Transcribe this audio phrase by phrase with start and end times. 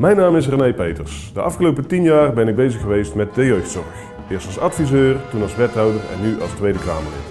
[0.00, 1.30] Mijn naam is René Peters.
[1.34, 3.94] De afgelopen tien jaar ben ik bezig geweest met de jeugdzorg.
[4.30, 7.26] Eerst als adviseur, toen als wethouder en nu als Tweede Kamerlid.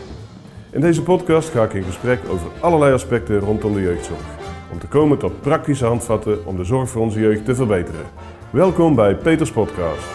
[0.71, 4.37] In deze podcast ga ik in gesprek over allerlei aspecten rondom de jeugdzorg.
[4.71, 8.05] Om te komen tot praktische handvatten om de zorg voor onze jeugd te verbeteren.
[8.49, 10.07] Welkom bij Peters Podcast.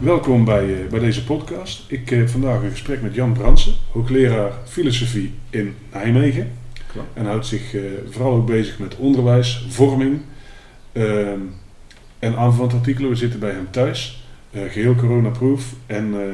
[0.00, 1.90] Welkom bij, eh, bij deze podcast.
[1.90, 6.64] Ik heb vandaag een gesprek met Jan Bransen, hoogleraar filosofie in Nijmegen.
[7.14, 10.20] En houdt zich eh, vooral ook bezig met onderwijs, vorming
[10.92, 11.40] ehm,
[12.18, 13.10] en aanverwante artikelen.
[13.10, 15.72] We zitten bij hem thuis, eh, geheel coronaproof.
[15.86, 16.28] En eh,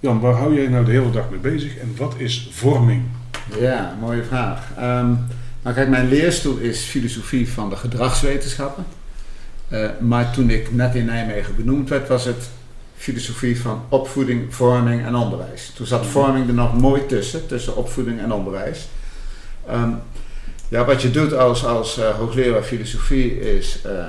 [0.00, 3.02] Jan, waar hou jij nou de hele dag mee bezig en wat is vorming?
[3.60, 4.70] Ja, mooie vraag.
[4.76, 5.12] Ehm,
[5.62, 8.84] nou kijk, mijn leerstoel is filosofie van de gedragswetenschappen.
[10.00, 12.50] Maar toen ik net in Nijmegen benoemd werd, was het
[12.96, 15.72] filosofie van opvoeding, vorming en onderwijs.
[15.74, 18.88] Toen zat vorming er nog mooi tussen, tussen opvoeding en onderwijs.
[19.66, 19.90] Ehm,
[20.68, 24.08] ja, wat je doet als, als eh, hoogleraar filosofie is eh, eh,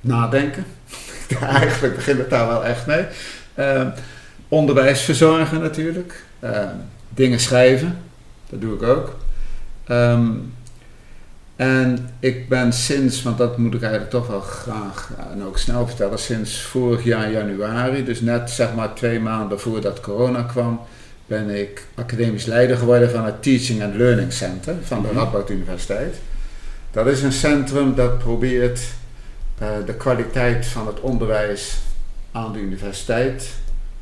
[0.00, 0.64] nadenken.
[1.40, 3.04] Eigenlijk begint het daar wel echt mee.
[3.54, 3.90] Ehm,
[4.48, 6.24] onderwijs verzorgen natuurlijk.
[6.40, 6.74] Ehm,
[7.08, 7.98] dingen schrijven,
[8.50, 9.14] dat doe ik ook.
[11.56, 15.86] En ik ben sinds, want dat moet ik eigenlijk toch wel graag en ook snel
[15.86, 20.80] vertellen, sinds vorig jaar januari, dus net zeg maar twee maanden voordat corona kwam,
[21.32, 25.16] ben ik academisch leider geworden van het Teaching and Learning Center van de Mhm.
[25.16, 26.16] Radboud Universiteit.
[26.90, 28.80] Dat is een centrum dat probeert
[29.58, 31.78] eh, de kwaliteit van het onderwijs
[32.32, 33.50] aan de universiteit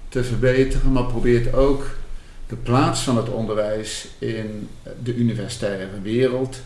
[0.09, 1.85] te verbeteren, maar probeert ook
[2.49, 4.69] de plaats van het onderwijs in
[5.03, 6.61] de universitaire wereld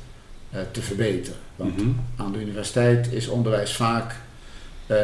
[0.51, 1.39] eh, te verbeteren.
[1.57, 1.89] Want Mhm.
[2.17, 4.15] aan de universiteit is onderwijs vaak
[4.87, 4.97] eh,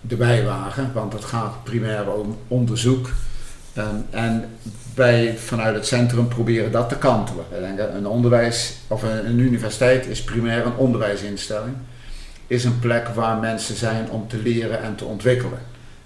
[0.00, 3.10] de bijwagen, want het gaat primair om onderzoek.
[3.74, 4.44] Ehm, en
[4.94, 7.44] wij vanuit het centrum proberen dat te kantelen.
[7.96, 11.74] Een onderwijs of een, universiteit is primair een onderwijsinstelling.
[12.46, 15.58] Is een plek waar mensen zijn om te leren en te ontwikkelen.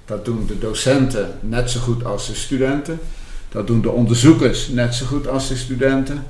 [0.04, 3.00] Dat doen de docenten net zo goed als de studenten.
[3.48, 6.24] Dat doen de onderzoekers net zo goed als de studenten.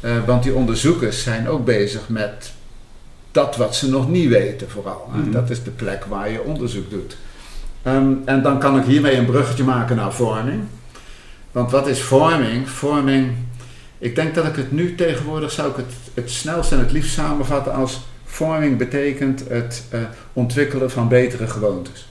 [0.00, 2.52] Eh, want die onderzoekers zijn ook bezig met
[3.30, 5.10] dat wat ze nog niet weten vooral.
[5.12, 5.30] Mhm.
[5.30, 7.16] Dat is de plek waar je onderzoek doet.
[7.82, 10.62] Ehm, en dan kan ik hiermee een bruggetje maken naar vorming.
[11.58, 12.68] Want wat is vorming?
[12.68, 13.32] Vorming,
[13.98, 17.12] ik denk dat ik het nu tegenwoordig zou ik het, het snelst en het liefst
[17.12, 20.00] samenvatten als vorming betekent het eh,
[20.32, 22.08] ontwikkelen van betere gewoontes.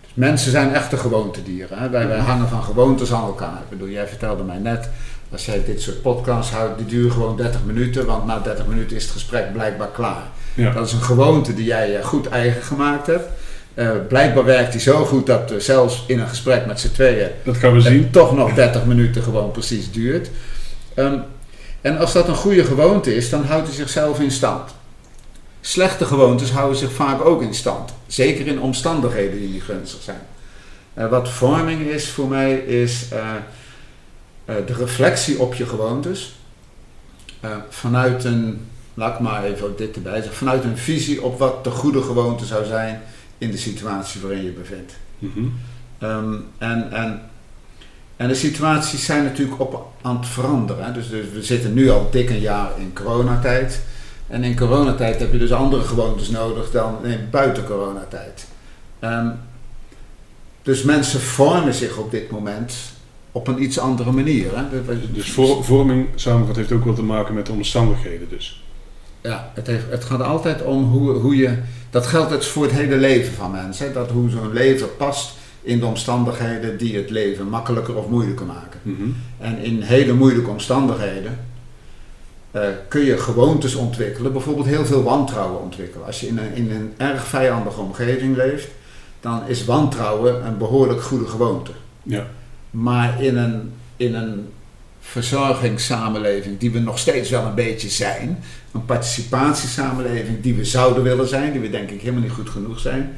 [0.00, 1.78] Dus mensen zijn echte gewoontedieren.
[1.78, 1.90] Hè?
[1.90, 3.58] Wij, wij hangen van gewoontes aan elkaar.
[3.62, 4.88] Ik bedoel, jij vertelde mij net,
[5.32, 8.96] als jij dit soort podcasts houdt, die duren gewoon 30 minuten, want na 30 minuten
[8.96, 10.24] is het gesprek blijkbaar klaar.
[10.54, 10.72] Ja.
[10.72, 13.28] Dat is een gewoonte die jij eh, goed eigen gemaakt hebt.
[13.76, 17.30] Eh, blijkbaar werkt die zo goed dat eh, zelfs in een gesprek met z'n tweeën
[17.42, 18.10] Dat gaan we zien.
[18.10, 20.30] toch nog 30 minuten gewoon precies duurt.
[20.94, 21.18] Ehm,
[21.80, 24.74] en als dat een goede gewoonte is, dan houdt hij zichzelf in stand.
[25.60, 27.92] Slechte gewoontes houden zich vaak ook in stand.
[28.06, 30.20] Zeker in omstandigheden die niet gunstig zijn.
[30.94, 33.08] Eh, wat vorming is voor mij, is
[34.44, 36.38] de reflectie op je gewoontes.
[37.68, 41.70] Vanuit een, laat ik maar even dit erbij zeggen, vanuit een visie op wat de
[41.70, 43.02] goede gewoonte zou zijn
[43.38, 44.96] in de situatie waarin je bevindt.
[45.18, 45.44] Mhm.
[45.98, 47.20] Ehm, en, en,
[48.16, 50.84] en de situaties zijn natuurlijk op aan het veranderen.
[50.84, 50.92] Hè.
[50.92, 53.80] Dus, dus we zitten nu al dik een jaar in coronatijd.
[54.26, 58.46] En in coronatijd heb je dus andere gewoontes nodig dan in buiten coronatijd.
[58.98, 59.28] Ehm,
[60.62, 62.74] dus mensen vormen zich op dit moment
[63.32, 64.56] op een iets andere manier.
[64.56, 64.82] Hè.
[65.12, 65.30] Dus
[65.60, 68.64] vorming, samengevat, heeft ook wel te maken met de omstandigheden dus.
[69.26, 71.58] Ja, het, heeft, het gaat altijd om hoe, hoe je.
[71.90, 73.86] Dat geldt het voor het hele leven van mensen.
[73.86, 73.92] hè.
[73.92, 78.80] Dat hoe zo'n leven past in de omstandigheden die het leven makkelijker of moeilijker maken.
[78.82, 79.02] Mhm.
[79.38, 81.38] En in hele moeilijke omstandigheden
[82.50, 86.06] eh, kun je gewoontes ontwikkelen, bijvoorbeeld heel veel wantrouwen ontwikkelen.
[86.06, 88.68] Als je in een, in een erg vijandige omgeving leeft,
[89.20, 91.70] dan is wantrouwen een behoorlijk goede gewoonte.
[92.02, 92.26] Ja.
[92.70, 94.48] Maar in een, in een
[95.10, 101.28] verzorgingssamenleving die we nog steeds wel een beetje zijn, een participatiesamenleving die we zouden willen
[101.28, 103.16] zijn, die we denk ik helemaal niet goed genoeg zijn,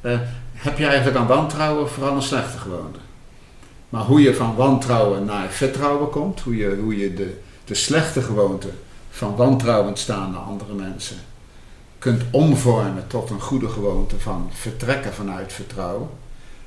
[0.00, 0.18] eh,
[0.52, 2.98] heb je eigenlijk aan wantrouwen vooral een slechte gewoonte.
[3.88, 8.22] Maar hoe je van wantrouwen naar vertrouwen komt, hoe je, hoe je de, de slechte
[8.22, 8.68] gewoonte
[9.10, 11.16] van wantrouwend staan naar andere mensen
[11.98, 16.08] kunt omvormen tot een goede gewoonte van vertrekken vanuit vertrouwen,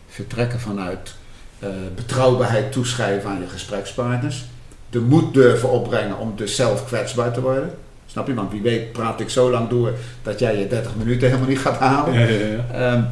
[0.07, 1.15] vertrekken vanuit
[1.59, 4.45] eh, betrouwbaarheid toeschrijven aan je gesprekspartners,
[4.91, 7.71] de moed durven opbrengen om dus zelf kwetsbaar te worden.
[8.05, 8.33] Snap je?
[8.33, 9.93] Want wie weet praat ik zo lang door
[10.23, 12.13] dat jij je 30 minuten helemaal niet gaat halen.
[12.13, 12.65] Ja, ja, ja.
[12.73, 13.03] Ehm,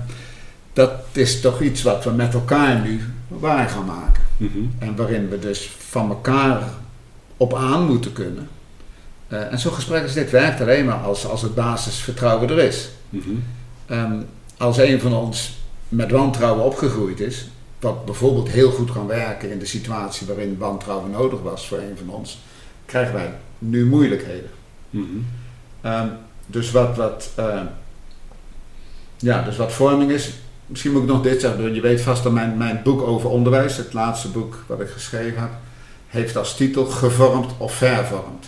[0.74, 4.24] dat is toch iets wat we met elkaar nu waar gaan maken.
[4.38, 4.60] Mhm.
[4.80, 6.62] En waarin we dus van elkaar
[7.38, 8.50] op aan moeten kunnen.
[9.28, 12.90] Eh, en zo'n gesprek als dit werkt alleen maar als, als het basisvertrouwen er is.
[13.10, 13.30] Mhm.
[13.86, 14.14] Ehm,
[14.58, 15.58] als een van ons
[15.90, 17.48] met wantrouwen opgegroeid is,
[17.80, 21.98] wat bijvoorbeeld heel goed kan werken in de situatie waarin wantrouwen nodig was voor een
[21.98, 22.40] van ons,
[22.86, 24.50] krijgen wij nu moeilijkheden.
[24.90, 25.06] Mhm.
[25.82, 26.08] Ehm,
[26.46, 27.62] dus, wat, wat, eh,
[29.18, 30.34] ja, dus wat vorming is,
[30.66, 33.78] misschien moet ik nog dit zeggen, je weet vast dat mijn, mijn boek over onderwijs,
[33.78, 35.52] het laatste boek wat ik geschreven heb,
[36.08, 38.46] heeft als titel Gevormd of Vervormd.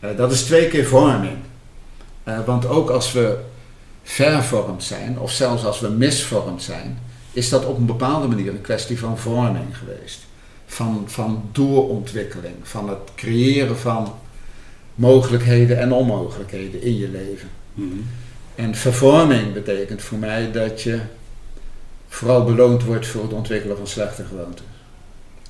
[0.00, 1.36] Eh, dat is twee keer vorming.
[2.24, 3.38] Eh, want ook als we
[4.02, 6.98] vervormd zijn, of zelfs als we misvormd zijn,
[7.36, 10.20] is dat op een bepaalde manier een kwestie van vorming geweest.
[10.66, 14.14] Van, van doorontwikkeling, van het creëren van
[14.94, 17.48] mogelijkheden en onmogelijkheden in je leven.
[17.74, 17.96] Mhm.
[18.54, 21.00] En vervorming betekent voor mij dat je
[22.08, 24.64] vooral beloond wordt voor het ontwikkelen van slechte gewoonten.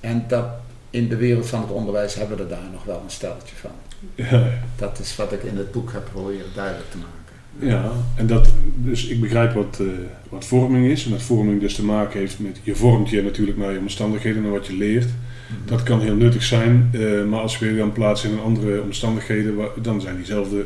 [0.01, 0.47] En dat
[0.91, 3.71] in de wereld van het onderwijs hebben we er daar nog wel een steltje van.
[4.15, 7.16] Ja, Dat is wat ik in het boek heb proberen duidelijk te maken.
[7.59, 9.87] Ja, en dat, dus ik begrijp wat, eh,
[10.29, 11.05] wat vorming is.
[11.05, 14.45] En dat vorming dus te maken heeft met, je vormt je natuurlijk naar je omstandigheden
[14.45, 15.09] en wat je leert.
[15.65, 19.55] Dat kan heel nuttig zijn, eh, maar als we je dan plaatsen in andere omstandigheden,
[19.83, 20.65] dan zijn diezelfde,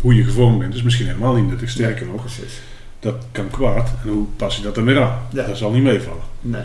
[0.00, 1.70] hoe je gevormd bent, dus misschien helemaal niet nuttig.
[1.70, 2.60] Sterker nog, Precies.
[3.00, 3.92] dat kan kwaad.
[4.04, 5.18] En hoe pas je dat dan weer aan?
[5.32, 5.46] Ja.
[5.46, 6.22] Dat zal niet meevallen.
[6.40, 6.62] Nee,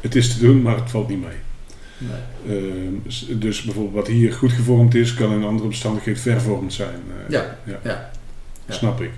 [0.00, 1.36] Het is te doen, maar het valt niet mee.
[1.98, 2.58] nee.
[2.58, 6.88] Ehm, dus bijvoorbeeld wat hier goed gevormd is, kan in andere omstandigheid vervormd zijn.
[7.08, 7.78] Eh, Ja, ja.
[7.84, 8.10] ja.
[8.68, 8.74] Ja.
[8.74, 9.10] Snap ik.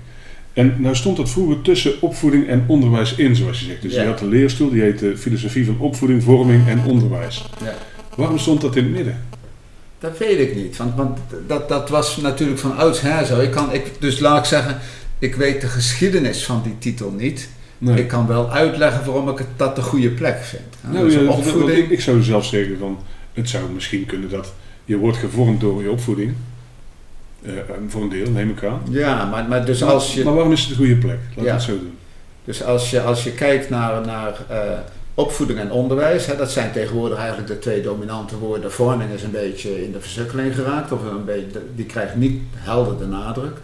[0.53, 3.83] En nou stond dat vroeger tussen opvoeding en onderwijs in, zoals je zegt.
[3.83, 4.03] Dus Ja.
[4.03, 7.49] je had de leerstoel, die heette filosofie van opvoeding, vorming en onderwijs.
[7.65, 7.75] Ja.
[8.17, 9.23] Waarom stond dat in het midden?
[9.99, 13.41] Dat weet ik niet, want, want dat, dat was natuurlijk van oudsher zo.
[13.41, 14.79] Ik kan, ik, dus laat ik zeggen,
[15.19, 17.49] ik weet de geschiedenis van die titel niet.
[17.79, 17.99] Nee.
[17.99, 20.63] Ik kan wel uitleggen waarom ik het, dat de goede plek vind.
[20.93, 22.99] nou, Dus ja, dat- ik, ik zou zelf zeggen van,
[23.33, 24.53] het zou misschien kunnen dat
[24.85, 26.33] je wordt gevormd door je opvoeding.
[27.43, 27.53] Eh,
[27.89, 28.81] voor een deel, neem ik aan.
[28.89, 30.25] ja, maar, maar dus Maar- als je...
[30.25, 31.19] Maar waarom is het de goede plek?
[31.37, 31.53] Laat Ja.
[31.53, 31.99] het zo doen.
[32.45, 34.59] Dus als je, als je kijkt naar, naar eh,
[35.15, 38.73] opvoeding en onderwijs, hè, dat zijn tegenwoordig eigenlijk de twee dominante woorden.
[38.73, 42.99] Vorming is een beetje in de versukkeling geraakt, of een beetje, die krijgt niet helder
[42.99, 43.57] de nadruk.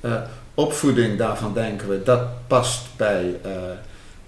[0.00, 0.12] Eh,
[0.54, 3.50] opvoeding, daarvan denken we, dat past bij eh,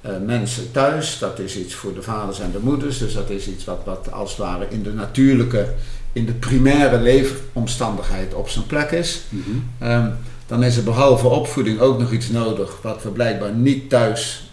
[0.00, 1.18] eh, mensen thuis.
[1.18, 4.12] Dat is iets voor de vaders en de moeders, dus dat is iets wat, wat
[4.12, 5.66] als het ware in de natuurlijke,
[6.12, 9.22] in de primaire leefomstandigheid op zijn plek is.
[9.28, 9.50] Mhm.
[9.78, 10.10] Ehm,
[10.46, 14.50] dan is er behalve opvoeding ook nog iets nodig wat we blijkbaar niet thuis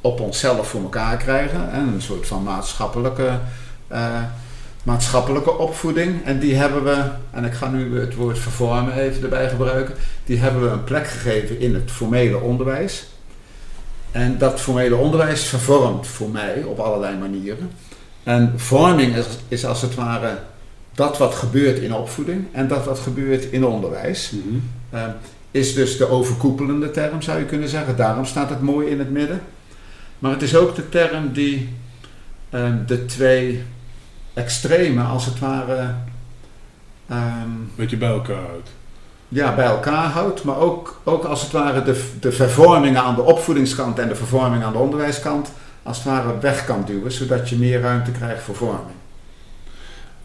[0.00, 1.74] op onszelf voor elkaar krijgen.
[1.74, 3.38] Een soort van maatschappelijke,
[3.88, 4.22] eh,
[4.82, 6.24] maatschappelijke opvoeding.
[6.24, 9.94] En die hebben we, en ik ga nu het woord vervormen even erbij gebruiken,
[10.24, 13.06] die hebben we een plek gegeven in het formele onderwijs.
[14.10, 17.70] En dat formele onderwijs vervormt voor mij op allerlei manieren.
[18.22, 20.38] En vorming is, is als het ware
[20.98, 24.30] dat wat gebeurt in opvoeding en dat wat gebeurt in onderwijs.
[24.30, 24.58] Mhm.
[24.90, 25.02] Eh,
[25.50, 27.96] is dus de overkoepelende term, zou je kunnen zeggen.
[27.96, 29.40] Daarom staat het mooi in het midden.
[30.18, 31.68] Maar het is ook de term die
[32.50, 33.62] eh, de twee
[34.34, 35.94] extremen, als het ware,
[37.08, 38.70] ehm, Beetje bij elkaar houdt.
[39.28, 40.44] ja, bij elkaar houdt.
[40.44, 44.64] Maar ook, ook als het ware de, de vervormingen aan de opvoedingskant en de vervorming
[44.64, 45.52] aan de onderwijskant,
[45.82, 48.96] als het ware weg kan duwen, zodat je meer ruimte krijgt voor vorming.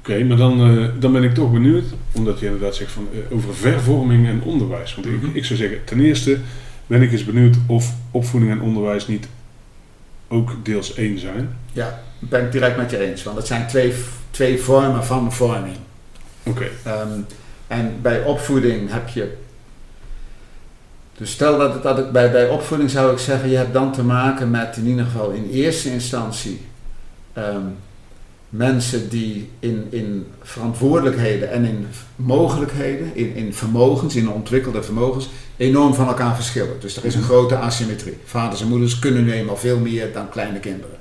[0.08, 3.36] Oké, maar dan, eh, dan ben ik toch benieuwd, omdat je inderdaad zegt van, eh,
[3.36, 4.96] over vervorming en onderwijs.
[4.96, 5.26] Want Mhm.
[5.26, 6.38] ik, ik zou zeggen, ten eerste
[6.88, 9.28] ben ik eens benieuwd of opvoeding en onderwijs niet
[10.28, 11.56] ook deels één zijn.
[11.74, 13.94] Ja, ben ik direct met je eens, want het zijn twee,
[14.32, 15.76] twee vormen van vorming.
[16.44, 17.20] Oké, Ehm,
[17.68, 19.34] en bij opvoeding heb je.
[21.18, 23.92] Dus stel dat, het, dat ik bij, bij opvoeding zou ik zeggen, je hebt dan
[23.92, 26.62] te maken met in ieder geval in eerste instantie
[27.34, 27.62] ehm,
[28.54, 35.94] mensen die in, in verantwoordelijkheden en in mogelijkheden, in, in vermogens, in ontwikkelde vermogens, enorm
[35.94, 36.80] van elkaar verschillen.
[36.80, 38.18] Dus er is een grote asymmetrie.
[38.26, 40.96] Vaders en moeders kunnen nu eenmaal veel meer dan kleine kinderen.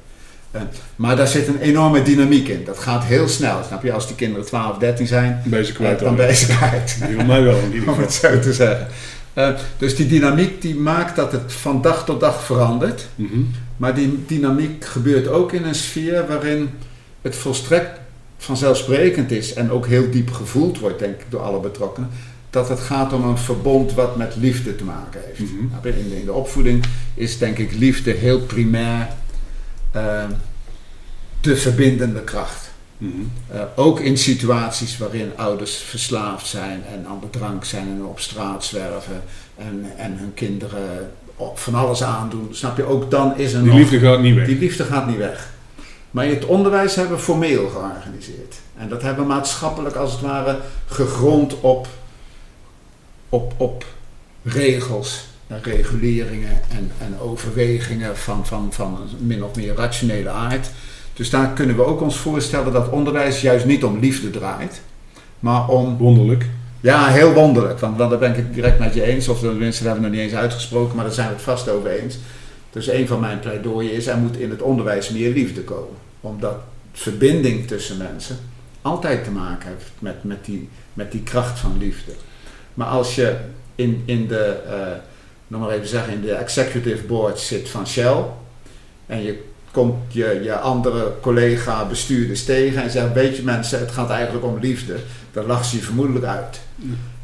[0.50, 0.62] Eh,
[0.97, 2.64] maar daar zit een enorme dynamiek in.
[2.64, 3.62] Dat gaat heel snel.
[3.66, 3.92] Snap je?
[3.92, 6.99] Als die kinderen 12, 13 zijn, je ze kwijt dan ben je kwijt.
[7.06, 8.87] Die van mij wel in ieder Om het zo te zeggen.
[9.32, 13.09] Eh, dus die dynamiek die maakt dat het van dag tot dag verandert.
[13.14, 13.40] Mhm.
[13.76, 16.71] Maar die dynamiek gebeurt ook in een sfeer waarin
[17.22, 18.00] het volstrekt
[18.36, 22.10] vanzelfsprekend is en ook heel diep gevoeld wordt, denk ik, door alle betrokkenen,
[22.50, 25.38] dat het gaat om een verbond wat met liefde te maken heeft.
[25.40, 25.66] Mhm.
[25.70, 29.08] Nou, In, de, in de opvoeding is denk ik liefde heel primair
[29.90, 30.24] eh,
[31.40, 32.70] de verbindende kracht.
[32.98, 33.12] Mhm.
[33.48, 38.20] Eh, ook in situaties waarin ouders verslaafd zijn en aan de drank zijn en op
[38.20, 39.22] straat zwerven
[39.56, 41.10] en, en hun kinderen
[41.54, 42.48] van alles aandoen.
[42.50, 42.84] Snap je?
[42.84, 43.78] Ook dan is er Die nog...
[43.78, 44.46] liefde gaat niet weg.
[44.46, 45.50] Die liefde gaat niet weg.
[46.12, 48.57] Maar het onderwijs hebben we formeel georganiseerd.
[48.76, 51.88] En dat hebben we maatschappelijk als het ware gegrond op,
[53.28, 53.85] op, op
[54.42, 60.71] regels en reguleringen en, en overwegingen van, van, van min of meer rationele aard.
[61.14, 64.81] Dus daar kunnen we ook ons voorstellen dat onderwijs juist niet om liefde draait,
[65.38, 65.97] maar om...
[65.97, 66.47] Wonderlijk.
[66.81, 69.47] Ja, heel wonderlijk, want, want daar ben ik het direct met je eens, of de
[69.47, 72.19] mensen hebben we nog niet eens uitgesproken, maar daar zijn we het vast over eens.
[72.72, 75.96] Dus een van mijn pleidooien is, er moet in het onderwijs meer liefde komen.
[76.20, 76.56] Omdat
[76.92, 78.36] verbinding tussen mensen
[78.82, 82.12] altijd te maken heeft met, met, die, met die kracht van liefde.
[82.74, 83.36] Maar als je
[83.74, 84.72] in, in de, uh,
[85.46, 88.24] nog maar even zeggen, in de executive board zit van Shell
[89.06, 93.90] en je komt je, je andere collega bestuurders tegen en zegt, weet je mensen, het
[93.90, 94.96] gaat eigenlijk om liefde,
[95.32, 96.60] dan lacht ze je vermoedelijk uit.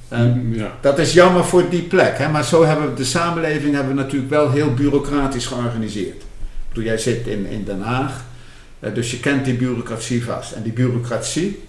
[0.09, 0.73] En ja.
[0.81, 2.29] Dat is jammer voor die plek, hè?
[2.29, 6.23] maar zo hebben we de samenleving hebben we natuurlijk wel heel bureaucratisch georganiseerd.
[6.73, 8.25] Toen jij zit in, in Den Haag,
[8.81, 10.53] eh, dus je kent die bureaucratie vast.
[10.53, 11.63] En die bureaucratie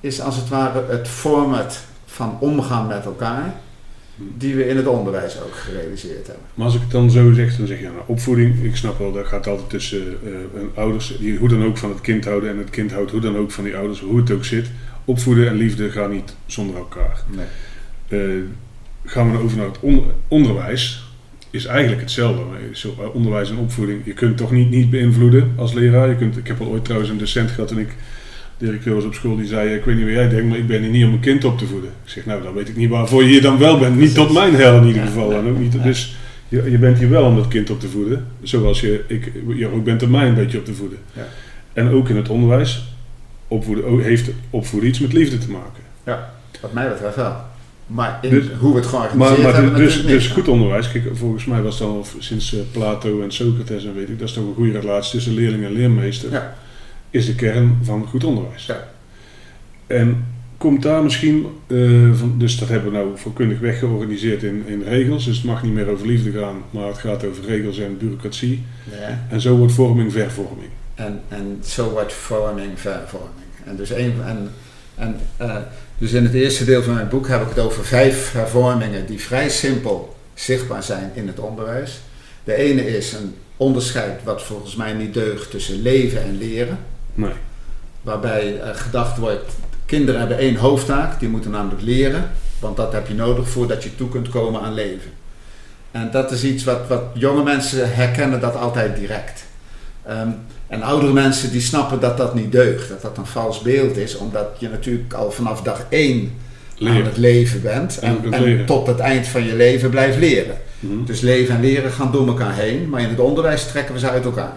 [0.00, 3.54] is als het ware het format van omgaan met elkaar,
[4.16, 6.44] die we in het onderwijs ook gerealiseerd hebben.
[6.54, 9.12] Maar als ik het dan zo zeg, dan zeg je nou, opvoeding, ik snap wel,
[9.12, 10.30] dat gaat altijd tussen uh,
[10.74, 13.36] ouders, die hoe dan ook van het kind houden en het kind houdt hoe dan
[13.36, 14.66] ook van die ouders, hoe het ook zit.
[15.08, 17.22] Opvoeden en liefde gaan niet zonder elkaar.
[17.28, 17.46] Nee.
[18.08, 18.42] Uh,
[19.04, 19.78] gaan we over naar het
[20.28, 21.04] onderwijs,
[21.50, 22.42] is eigenlijk hetzelfde.
[23.12, 26.08] Onderwijs en opvoeding, je kunt toch niet, niet beïnvloeden als leraar.
[26.08, 27.94] Je kunt, ik heb al ooit trouwens een docent gehad en ik
[28.58, 30.82] directeur was op school die zei: Ik weet niet wat jij denkt, maar ik ben
[30.82, 31.90] hier niet om een kind op te voeden.
[32.04, 33.96] Ik zeg: Nou, dan weet ik niet waarvoor je hier dan wel bent.
[33.96, 35.32] Niet tot mijn hel in ieder geval.
[35.32, 36.16] En ook niet, dus
[36.48, 38.26] je, je bent hier wel om dat kind op te voeden.
[38.42, 40.98] Zoals je, ik, je ook bent om mij een beetje op te voeden.
[41.12, 41.26] Ja.
[41.72, 42.96] En ook in het onderwijs
[43.48, 45.82] opvoeden, heeft opvoeden iets met liefde te maken.
[46.04, 47.36] Ja, wat mij betreft wel.
[47.86, 51.04] Maar in dus, hoe we het georganiseerd maar, maar hebben dus, dus goed onderwijs, kijk,
[51.12, 54.34] volgens mij was dan al sinds uh, Plato en Socrates en weet ik, dat is
[54.34, 56.32] toch een goede relatie tussen leerling en leermeester.
[56.32, 56.56] Ja
[57.10, 58.66] is de kern van goed onderwijs.
[58.66, 58.88] Ja.
[59.86, 60.24] En
[60.56, 65.24] komt daar misschien, uh, van, dus dat hebben we nou voorkundig weggeorganiseerd in, in regels,
[65.24, 68.62] dus het mag niet meer over liefde gaan, maar het gaat over regels en bureaucratie.
[68.90, 69.26] Ja.
[69.30, 70.68] En zo wordt vorming vervorming.
[70.98, 73.48] En, en zo wordt vorming vervorming.
[73.64, 74.50] En dus, een, en,
[74.94, 75.56] en, uh,
[75.98, 79.20] dus in het eerste deel van mijn boek heb ik het over vijf hervormingen die
[79.20, 82.00] vrij simpel zichtbaar zijn in het onderwijs.
[82.44, 86.78] De ene is een onderscheid wat volgens mij niet deugt tussen leven en leren.
[87.14, 87.32] Nee.
[88.02, 89.52] Waarbij uh, gedacht wordt,
[89.86, 93.94] kinderen hebben één hoofdtaak, die moeten namelijk leren, want dat heb je nodig voordat je
[93.94, 95.10] toe kunt komen aan leven.
[95.90, 99.44] En dat is iets wat, wat jonge mensen herkennen dat altijd direct.
[100.08, 100.36] Um,
[100.68, 104.16] en oudere mensen die snappen dat dat niet deugt, dat dat een vals beeld is,
[104.16, 106.32] omdat je natuurlijk al vanaf dag één
[106.80, 110.56] aan het leven bent en, en, tot het eind van je leven blijft leren.
[110.80, 111.04] Mhm.
[111.04, 114.10] Dus leven en leren gaan door elkaar heen, maar in het onderwijs trekken we ze
[114.10, 114.56] uit elkaar.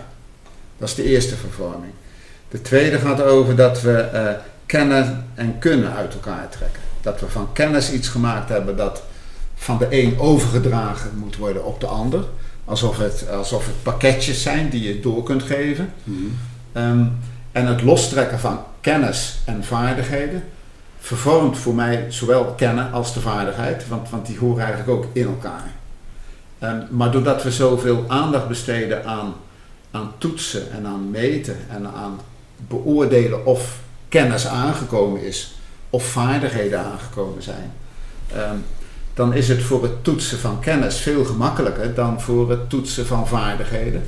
[0.78, 1.92] Dat is de eerste vervorming.
[2.50, 4.30] De tweede gaat over dat we uh,
[4.66, 6.82] kennen en kunnen uit elkaar trekken.
[7.02, 9.04] Dat we van kennis iets gemaakt hebben dat
[9.56, 12.24] van de een overgedragen moet worden op de ander.
[12.72, 15.94] Alsof het, alsof het pakketjes zijn die je door kunt geven.
[16.04, 16.38] Mm
[16.74, 17.18] um,
[17.52, 20.44] en het lostrekken van kennis en vaardigheden
[21.00, 25.26] vervormt voor mij zowel kennen als de vaardigheid, want, want die horen eigenlijk ook in
[25.26, 25.72] elkaar.
[26.60, 29.34] Um, maar doordat we zoveel aandacht besteden aan,
[29.92, 32.20] aan toetsen en aan meten en aan
[32.68, 35.56] beoordelen of kennis aangekomen is
[35.90, 37.74] of vaardigheden aangekomen zijn,
[38.34, 38.56] ehm,
[39.22, 43.28] dan is het voor het toetsen van kennis veel gemakkelijker dan voor het toetsen van
[43.28, 44.04] vaardigheden.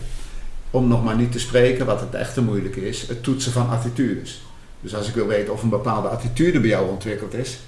[0.70, 4.42] Om nog maar niet te spreken, wat het echte moeilijk is, het toetsen van attitudes.
[4.82, 7.60] Dus als ik wil weten of een bepaalde attitude bij jou ontwikkeld is,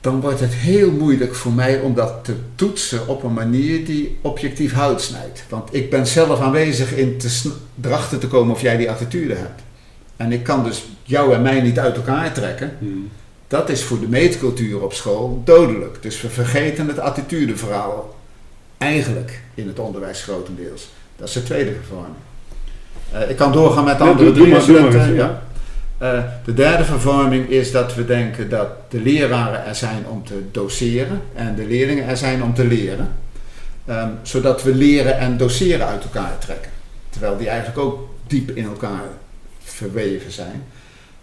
[0.00, 4.18] dan wordt het heel moeilijk voor mij om dat te toetsen op een manier die
[4.20, 5.44] objectief hout snijdt.
[5.48, 9.62] Want ik ben zelf aanwezig in te drachten te komen of jij die attitude hebt.
[10.16, 12.76] En ik kan dus jou en mij niet uit elkaar trekken.
[12.78, 13.10] Hmm.
[13.54, 16.02] Dat is voor de meetcultuur op school dodelijk.
[16.02, 18.14] Dus we vergeten het attitudeverhaal
[18.78, 20.88] eigenlijk in het onderwijs grotendeels.
[21.16, 22.14] Dat is de tweede vervorming.
[23.12, 25.14] Uh, ik kan doorgaan met de andere drie.
[25.14, 25.42] ja.
[26.02, 30.42] Uh, de derde vervorming is dat we denken dat de leraren er zijn om te
[30.50, 33.12] doseren en de leerlingen er zijn om te leren.
[33.88, 36.70] Um, zodat we leren en doseren uit elkaar trekken.
[37.10, 39.04] Terwijl die eigenlijk ook diep in elkaar
[39.64, 40.64] verweven zijn.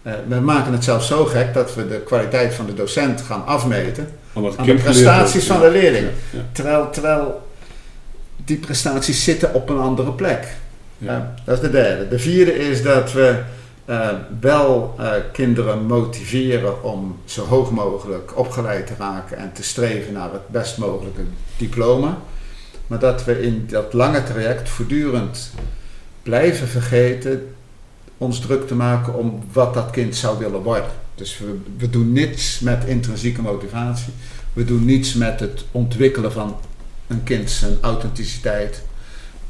[0.02, 3.46] Uh, we maken het zelfs zo gek dat we de kwaliteit van de docent gaan
[3.46, 4.08] afmeten
[4.56, 6.12] aan de prestaties van de leerlingen.
[6.52, 7.48] Terwijl, terwijl
[8.44, 10.46] die prestaties zitten op een andere plek.
[10.98, 11.16] Ja.
[11.16, 12.08] Uh, dat is de derde.
[12.08, 13.38] De vierde is dat we
[13.86, 14.08] uh,
[14.40, 14.94] wel
[15.32, 20.78] kinderen motiveren om zo hoog mogelijk opgeleid te raken en te streven naar het best
[20.78, 21.22] mogelijke
[21.56, 22.18] diploma.
[22.86, 25.50] Maar dat we in dat lange traject voortdurend
[26.22, 27.54] blijven vergeten
[28.22, 30.90] ons druk te maken om wat dat kind zou willen worden.
[31.14, 34.12] Dus we, we doen niets met intrinsieke motivatie.
[34.52, 36.56] We doen niets met het ontwikkelen van
[37.06, 38.82] een kind zijn authenticiteit.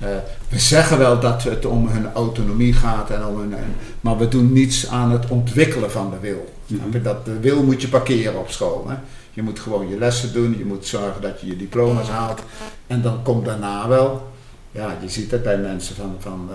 [0.02, 0.09] Uh,
[0.49, 3.55] we zeggen wel dat het om hun autonomie gaat, en om hun,
[4.00, 6.52] maar we doen niets aan het ontwikkelen van de wil.
[6.67, 8.87] Mm dat, de wil moet je parkeren op school.
[8.88, 8.95] Hè?
[9.31, 12.43] Je moet gewoon je lessen doen, je moet zorgen dat je je diploma's haalt.
[12.87, 14.32] En dan komt daarna wel,
[14.73, 16.50] ja, je ziet het bij mensen van, van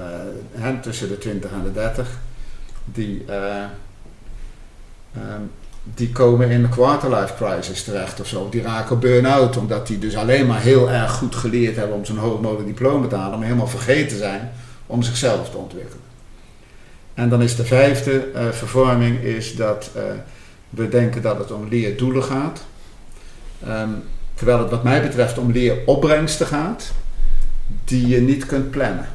[0.58, 2.08] uh, tussen de 20 en de 30,
[2.86, 3.64] die, uh,
[5.16, 5.52] um,
[5.84, 8.50] die komen in een quarterlife crisis terecht of zo.
[8.50, 12.18] Die raken burn-out, omdat die dus alleen maar heel erg goed geleerd hebben om zo'n
[12.18, 14.52] hoog diploma te halen, maar helemaal vergeten zijn
[14.86, 16.06] om zichzelf te ontwikkelen.
[17.14, 19.92] En dan is de vijfde uh, vervorming is dat
[20.70, 22.66] we denken dat het om leerdoelen gaat.
[23.68, 26.92] Um, terwijl het wat mij betreft om leeropbrengsten gaat,
[27.84, 29.08] die je niet kunt plannen.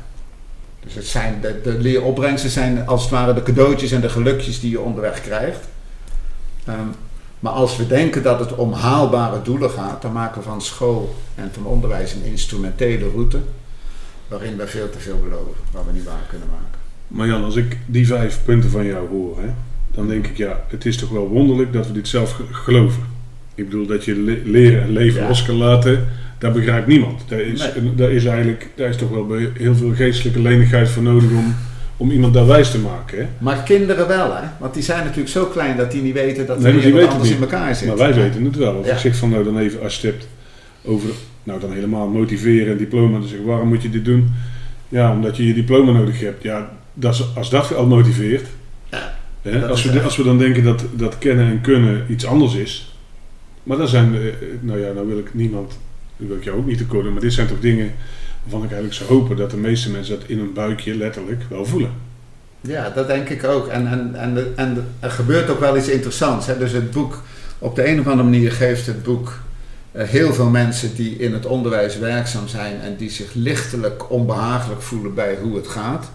[0.81, 4.61] Dus het zijn de, de leeropbrengsten zijn als het ware de cadeautjes en de gelukjes
[4.61, 5.69] die je onderweg krijgt.
[6.69, 6.95] Um,
[7.43, 11.15] maar als we denken dat het om haalbare doelen gaat, dan maken we van school
[11.35, 13.39] en van onderwijs een instrumentele route
[14.29, 16.81] waarin we veel te veel beloven, waar we niet waar kunnen maken.
[17.09, 19.49] Maar Jan, als ik die vijf punten van jou hoor, hè,
[19.95, 23.03] dan denk ik ja, het is toch wel wonderlijk dat we dit zelf geloven.
[23.55, 26.09] Ik bedoel dat je leren en leven los kan laten,
[26.43, 27.25] dat begrijpt niemand.
[27.29, 31.31] Daar is, daar is eigenlijk daar is toch wel heel veel geestelijke lenigheid voor nodig
[31.31, 31.55] om,
[31.97, 33.19] om iemand daar wijs te maken.
[33.19, 33.27] Hè?
[33.39, 34.43] Maar kinderen wel, hè?
[34.59, 37.41] Want die zijn natuurlijk zo klein dat die niet weten dat er nee, anders in
[37.41, 37.89] elkaar zit.
[37.89, 38.77] Maar wij weten het wel.
[38.77, 38.93] Als ja.
[38.93, 40.29] ik zeg van nou dan even als je het hebt
[40.85, 41.09] over,
[41.43, 44.33] nou dan helemaal motiveren en diploma, dan zeg ik waarom moet je dit doen?
[44.89, 46.43] Ja, omdat je je diploma nodig hebt.
[46.43, 48.47] Ja, dat is, als dat al motiveert.
[48.91, 49.67] Ja, hè?
[49.67, 52.97] Als, we, als we dan denken dat, dat kennen en kunnen iets anders is,
[53.63, 54.17] maar dan zijn,
[54.61, 55.79] nou ja, nou wil ik niemand,
[56.17, 57.93] nu wil ik jou ook niet tekort maar dit zijn toch dingen
[58.43, 61.67] waarvan ik eigenlijk zou hopen dat de meeste mensen dat in hun buikje letterlijk wel
[61.67, 61.91] voelen.
[62.61, 63.67] Ja, dat denk ik ook.
[63.67, 66.47] En, en, en, en er gebeurt ook wel iets interessants.
[66.47, 66.59] Hè?
[66.59, 67.23] Dus het boek,
[67.59, 69.41] op de een of andere manier geeft het boek
[69.93, 74.83] uh, heel veel mensen die in het onderwijs werkzaam zijn en die zich lichtelijk onbehagelijk
[74.83, 76.11] voelen bij hoe het gaat,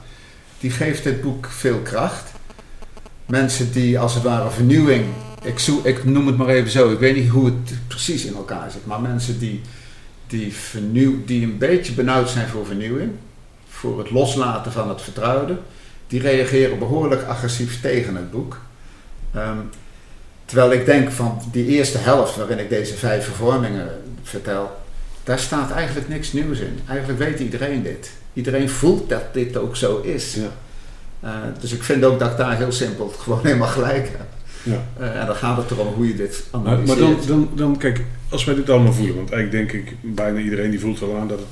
[0.60, 2.32] die geeft dit boek veel kracht.
[3.26, 5.06] Mensen die als het ware vernieuwing
[5.44, 8.72] ik, ik noem het maar even zo, ik weet niet hoe het precies in elkaar
[8.72, 9.62] zit, maar mensen die,
[10.28, 13.12] die, vernieuw, die een beetje benauwd zijn voor vernieuwing,
[13.70, 15.58] voor het loslaten van het vertrouwde,
[16.08, 18.60] die reageren behoorlijk agressief tegen het boek.
[19.36, 19.70] Um,
[20.46, 23.90] terwijl ik denk van die eerste helft waarin ik deze vijf vervormingen
[24.24, 24.78] vertel,
[25.24, 26.80] daar staat eigenlijk niks nieuws in.
[26.88, 28.12] Eigenlijk weet iedereen dit.
[28.34, 30.36] Iedereen voelt dat dit ook zo is.
[30.36, 30.52] Ja.
[31.24, 34.37] Uh, dus ik vind ook dat ik daar heel simpel gewoon helemaal gelijk heb.
[34.68, 34.86] Ja.
[35.00, 36.88] Uh, en dan gaat het erom hoe je dit analyseert.
[36.88, 39.96] Maar, maar dan, dan, dan, kijk, als wij dit allemaal voelen, want eigenlijk denk ik,
[40.02, 41.48] bijna iedereen die voelt wel aan dat het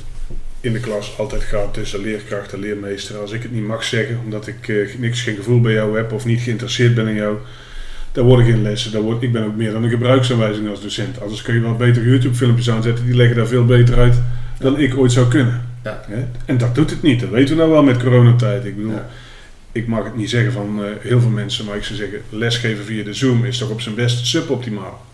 [0.60, 3.18] in de klas altijd gaat tussen leerkracht en leermeester.
[3.18, 6.12] Als ik het niet mag zeggen, omdat ik uh, niks, geen gevoel bij jou heb
[6.12, 7.38] of niet geïnteresseerd ben in jou,
[8.12, 8.92] dan word ik in lessen.
[8.92, 11.22] Dan word, ik ben ook meer dan een gebruiksaanwijzing als docent.
[11.22, 14.22] Anders kun je wel beter YouTube-filmpjes aanzetten, die leggen daar veel beter uit
[14.60, 15.64] dan ik ooit zou kunnen.
[15.84, 16.06] Ja.
[16.46, 18.66] En dat doet het niet, dat weten we nou wel met coronatijd.
[18.66, 19.10] Ik bedoel, ja
[19.76, 22.86] ik mag het niet zeggen van uh, heel veel mensen, maar ik zou zeggen, lesgeven
[22.86, 25.06] via de Zoom is toch op zijn best suboptimaal.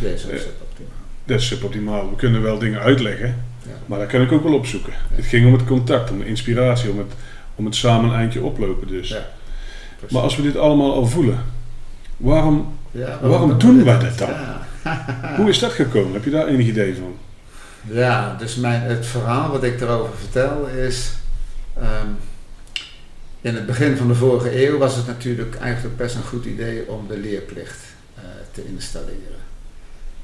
[0.00, 0.92] Dat is uh, suboptimaal.
[1.24, 2.10] Dat is suboptimaal.
[2.10, 3.72] We kunnen wel dingen uitleggen, ja.
[3.86, 4.92] maar dat kan ik ook wel opzoeken.
[4.92, 5.16] Ja.
[5.16, 7.12] Het ging om het contact, om de inspiratie, om het,
[7.54, 9.08] om het samen een eindje oplopen dus.
[9.08, 9.28] Ja,
[10.10, 11.44] maar als we dit allemaal al voelen,
[12.16, 14.30] waarom, waarom, waarom doen wij dat dan?
[15.36, 16.12] Hoe is dat gekomen?
[16.12, 17.16] Heb je daar enig idee van?
[17.96, 21.12] Ja, dus mijn, het verhaal wat ik erover vertel is...
[21.78, 22.16] Um,
[23.40, 26.88] in het begin van de vorige eeuw was het natuurlijk eigenlijk best een goed idee
[26.88, 27.78] om de leerplicht
[28.18, 29.44] uh, te installeren.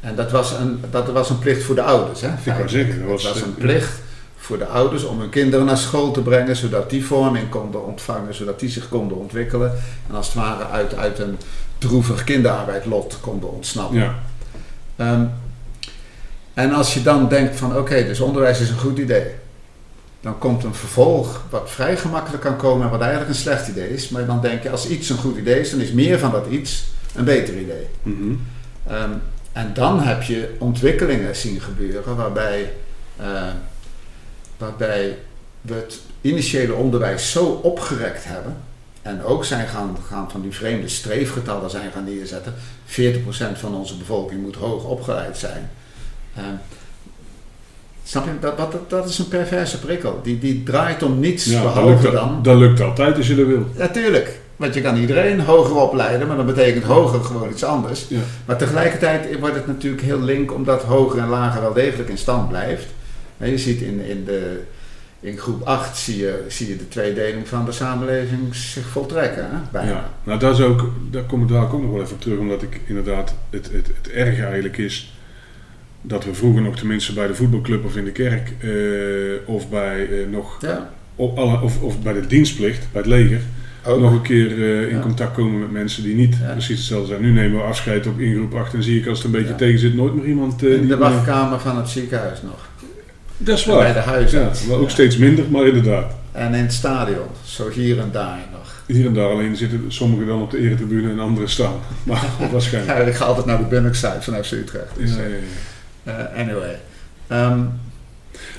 [0.01, 2.21] En dat was, een, dat was een plicht voor de ouders.
[2.21, 2.29] Hè,
[2.67, 4.01] zeggen, dat was, was een plicht
[4.37, 8.35] voor de ouders om hun kinderen naar school te brengen, zodat die vorming konden ontvangen,
[8.35, 9.73] zodat die zich konden ontwikkelen.
[10.09, 11.39] En als het ware uit, uit een
[11.79, 13.99] droevig kinderarbeidlot konden ontsnappen.
[13.99, 14.15] Ja.
[14.97, 15.31] Um,
[16.55, 19.25] en als je dan denkt van oké, dus onderwijs is een goed idee
[20.23, 23.91] dan komt een vervolg wat vrij gemakkelijk kan komen en wat eigenlijk een slecht idee
[23.91, 24.09] is.
[24.09, 26.47] Maar dan denk je, als iets een goed idee is, dan is meer van dat
[26.47, 27.87] iets een beter idee.
[28.03, 28.41] Mm
[29.53, 32.73] en dan heb je ontwikkelingen zien gebeuren waarbij,
[33.21, 33.43] uh,
[34.57, 35.19] waarbij
[35.61, 38.57] we het initiële onderwijs zo opgerekt hebben.
[39.03, 42.55] En ook zijn gaan, gaan van die vreemde streefgetallen zijn gaan neerzetten.
[42.87, 42.93] 40%
[43.55, 45.71] van onze bevolking moet hoog opgeleid zijn.
[46.39, 46.45] Uh,
[48.05, 48.31] Snap je?
[48.41, 50.21] Dat, dat, dat is een perverse prikkel.
[50.23, 52.39] Die, die draait om niets ja, behalve dat dan...
[52.43, 53.67] Dat lukt altijd als je dat wil.
[53.77, 54.41] Natuurlijk.
[54.57, 58.05] Want je kan iedereen hoger opleiden, maar dat betekent hoger gewoon iets anders.
[58.09, 58.19] Ja.
[58.45, 62.49] Maar tegelijkertijd wordt het natuurlijk heel link, omdat hoger en lager wel degelijk in stand
[62.49, 62.87] blijft.
[63.39, 64.61] En je ziet in, in, de,
[65.21, 69.45] in groep 8 zie je, zie je de tweedeling van de samenleving zich voltrekken.
[69.51, 69.57] Hè?
[69.73, 69.91] Bijna.
[69.91, 72.39] Ja, nou daar, is ook, daar kom ik daar ook nog wel even op terug,
[72.39, 75.13] omdat ik inderdaad het, het, het erge eigenlijk is
[76.03, 78.71] dat we vroeger nog tenminste bij de voetbalclub of in de kerk eh,
[79.55, 80.91] of bij eh, nog Ja.
[81.17, 83.41] op alle, of, of bij de dienstplicht, bij het leger,
[83.85, 84.01] Ook.
[84.01, 85.01] nog een keer eh, in Ja.
[85.03, 86.53] contact komen met mensen die niet Ja.
[86.53, 87.23] precies hetzelfde zijn.
[87.23, 89.55] Nu nemen we afscheid op in groep 8 en zie ik als het een beetje
[89.55, 92.69] tegen zit nooit meer iemand in die de wachtkamer van het ziekenhuis nog.
[93.37, 94.31] Dat is En bij de waar.
[94.31, 96.13] Ja, ook steeds minder, maar inderdaad.
[96.33, 98.83] En in het stadion, zo hier en daar nog.
[98.87, 101.75] Hier en daar alleen zitten sommigen dan op de eretribune en anderen staan.
[102.03, 102.99] Maar waarschijnlijk.
[102.99, 104.97] Ja, ik ga altijd naar de binnenkant van FC Utrecht.
[104.99, 105.35] Dus, Ja, ja, ja.
[106.37, 106.79] Anyway.
[107.27, 107.61] Ehm,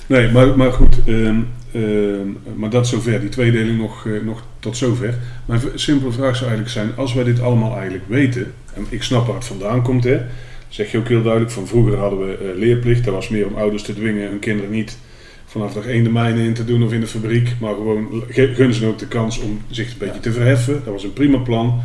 [0.06, 1.36] Nee, maar, maar goed, ehm,
[1.72, 2.26] ehm,
[2.56, 5.14] maar dat zover, die tweedeling nog, eh, nog tot zover.
[5.44, 9.26] Mijn simpele vraag zou eigenlijk zijn, als wij dit allemaal eigenlijk weten, en ik snap
[9.26, 10.20] waar het vandaan komt, hè,
[10.68, 13.54] zeg je ook heel duidelijk, van vroeger hadden we eh, leerplicht, dat was meer om
[13.54, 14.98] ouders te dwingen hun kinderen niet
[15.46, 18.52] vanaf dag 1 de mijnen in te doen of in de fabriek, maar gewoon ge-
[18.54, 20.74] gunnen ze ook de kans om zich een beetje te verheffen.
[20.84, 21.82] Dat was een prima plan.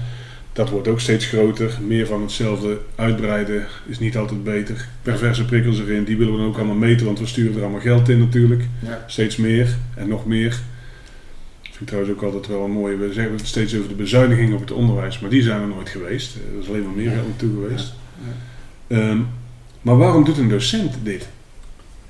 [0.59, 1.77] Dat wordt ook steeds groter.
[1.87, 4.87] Meer van hetzelfde uitbreiden is niet altijd beter.
[5.01, 7.79] Perverse prikkels erin, die willen we dan ook allemaal meten, want we sturen er allemaal
[7.79, 8.63] geld in natuurlijk.
[8.85, 9.03] ja.
[9.07, 10.59] Steeds meer en nog meer.
[11.61, 12.97] Ik vind trouwens ook altijd wel een mooie.
[12.97, 15.89] We zeggen het steeds over de bezuinigingen op het onderwijs, maar die zijn er nooit
[15.89, 16.35] geweest.
[16.35, 17.93] Eh, Er is alleen maar meer geld naartoe geweest.
[18.87, 19.17] Ehm,
[19.81, 21.27] maar waarom doet een docent dit?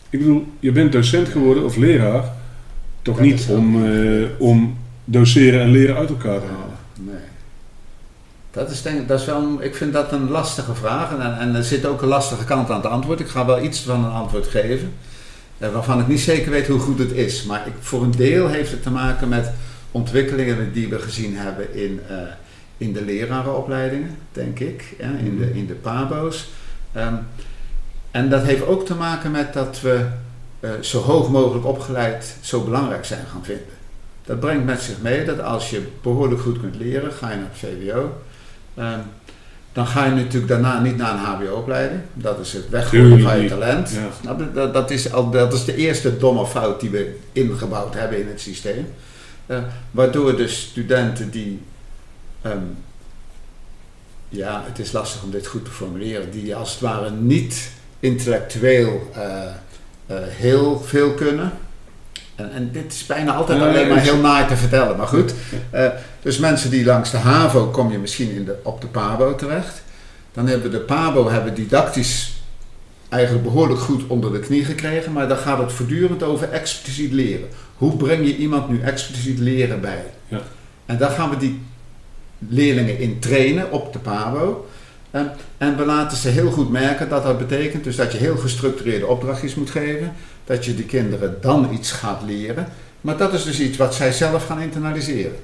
[0.10, 2.34] Ik bedoel, je bent docent geworden of leraar,
[3.02, 4.32] toch Dat niet om, gebeurd.
[4.40, 6.78] om doseren en leren uit elkaar te halen.
[7.00, 7.28] Nee.
[8.60, 11.64] Dat is denk, dat is wel, ik vind dat een lastige vraag en, en er
[11.64, 13.20] zit ook een lastige kant aan het antwoord.
[13.20, 14.94] Ik ga wel iets van een antwoord geven,
[15.58, 17.44] eh, waarvan ik niet zeker weet hoe goed het is.
[17.44, 19.52] Maar ik, voor een deel heeft het te maken met
[19.92, 22.18] ontwikkelingen die we gezien hebben in, eh,
[22.78, 26.50] in de lerarenopleidingen, denk ik, hè, in, de, in de PABO's.
[26.92, 27.16] Ehm,
[28.12, 30.06] en dat heeft ook te maken met dat we
[30.60, 33.78] eh, zo hoog mogelijk opgeleid zo belangrijk zijn gaan vinden.
[34.24, 37.50] Dat brengt met zich mee dat als je behoorlijk goed kunt leren, ga je naar
[37.52, 38.12] het VWO.
[38.80, 39.00] Ehm,
[39.74, 42.02] dan ga je natuurlijk daarna niet naar een HBO-opleiding.
[42.14, 43.90] Dat is het weggooien van je talent.
[43.90, 44.36] Ja.
[44.38, 44.52] Je?
[44.52, 48.28] Dat, dat, is al, dat is de eerste domme fout die we ingebouwd hebben in
[48.28, 48.88] het systeem.
[49.46, 49.58] Eh,
[49.92, 51.62] waardoor de studenten die,
[52.42, 52.64] ehm,
[54.30, 59.10] ja, het is lastig om dit goed te formuleren, die als het ware niet intellectueel
[59.14, 61.52] eh, eh, heel veel kunnen.
[62.40, 65.34] En, en dit is bijna altijd alleen maar is- heel naar te vertellen, maar goed.
[65.70, 65.88] Eh,
[66.22, 69.82] dus mensen die langs de HAVO kom je misschien in de, op de PABO terecht.
[70.34, 72.42] Dan hebben we de PABO hebben didactisch
[73.10, 77.48] eigenlijk behoorlijk goed onder de knie gekregen, maar dan gaat het voortdurend over expliciet leren.
[77.76, 80.04] Hoe breng je iemand nu expliciet leren bij?
[80.28, 80.42] Ja.
[80.86, 81.62] En daar gaan we die
[82.50, 84.69] leerlingen in trainen op de PABO.
[85.12, 88.38] En, en we laten ze heel goed merken dat dat betekent dus dat je heel
[88.38, 90.14] gestructureerde opdrachtjes moet geven,
[90.46, 92.68] dat je die kinderen dan iets gaat leren.
[93.02, 95.36] Maar dat is dus iets wat zij zelf gaan internaliseren.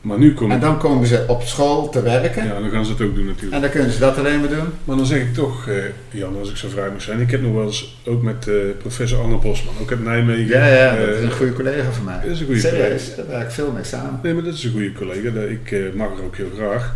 [0.00, 2.44] Maar nu kom En dan komen ze op school te werken.
[2.46, 3.54] Ja, dan gaan ze het ook doen natuurlijk.
[3.54, 4.68] En dan kunnen ze dat alleen maar doen.
[4.84, 5.74] Maar dan zeg ik toch, eh,
[6.10, 7.20] Jan, als ik zo vrij mag zijn.
[7.20, 10.46] Ik heb nog wel eens ook met eh, professor Anne Bosman, ook uit Nijmegen.
[10.46, 12.20] Ja, ja, dat eh, is een goede collega van mij.
[12.22, 13.16] dat is een goede collega.
[13.16, 14.20] daar werk ik veel mee samen.
[14.22, 15.30] Nee, maar dat is een goede collega.
[15.30, 16.94] dat- Ik mag haar ook heel graag.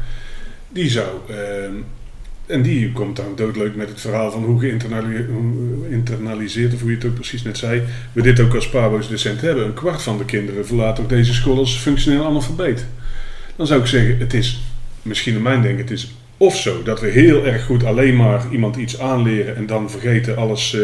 [0.69, 1.73] Die zou, ehm,
[2.47, 6.91] en die komt dan doodleuk met het verhaal van hoe geïnternali- hoe geïnternaliseerd, of hoe
[6.91, 9.65] je het ook precies net zei, we dit ook als Pabo's docent hebben.
[9.65, 12.87] Een kwart van de kinderen verlaat ook deze school als functioneel analfabeet.
[13.57, 14.63] Dan zou ik zeggen, het is,
[15.03, 18.45] misschien in mijn denken, het is of zo dat we heel erg goed alleen maar
[18.51, 20.77] iemand iets aanleren en dan vergeten alles,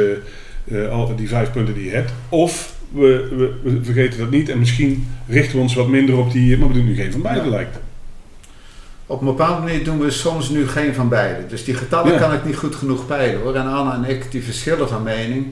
[0.71, 2.12] eh, eh, al die vijf punten die je hebt.
[2.29, 6.33] Of we, we, we vergeten dat niet en misschien richten we ons wat minder op
[6.33, 7.51] die, maar we doen nu geen van beide Ja.
[7.51, 7.79] lijkt.
[9.11, 11.47] Op een bepaalde manier doen we soms nu geen van beide.
[11.47, 12.18] Dus die getallen Ja.
[12.18, 13.55] kan ik niet goed genoeg peilen hoor.
[13.55, 15.47] En Anna en ik die verschillen van mening.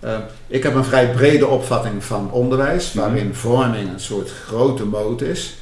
[0.00, 3.04] Eh, ik heb een vrij brede opvatting van onderwijs, Mhm.
[3.04, 5.56] waarin vorming een soort grote moot is.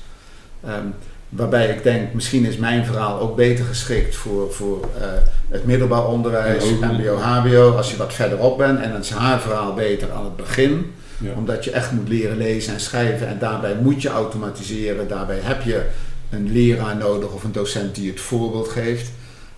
[0.64, 0.84] Ehm,
[1.28, 5.06] waarbij ik denk, misschien is mijn verhaal ook beter geschikt voor, voor eh,
[5.48, 6.86] het middelbaar onderwijs, Ja.
[6.92, 8.80] MBO, HBO, als je wat verderop bent.
[8.80, 10.92] En dan is haar verhaal beter aan het begin.
[11.18, 11.30] Ja.
[11.36, 15.08] Omdat je echt moet leren lezen en schrijven en daarbij moet je automatiseren.
[15.08, 15.82] Daarbij heb je
[16.32, 19.10] een leraar nodig of een docent die het voorbeeld geeft.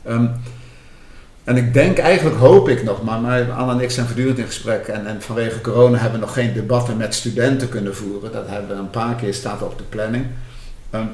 [0.02, 0.26] Ehm,
[1.44, 4.86] en ik denk, eigenlijk hoop ik nog, maar, Anne en ik zijn voortdurend in gesprek.
[4.86, 8.32] En, en vanwege corona hebben we nog geen debatten met studenten kunnen voeren.
[8.32, 10.26] Dat hebben we een paar keer, staat op de planning.
[10.90, 11.06] Ehm,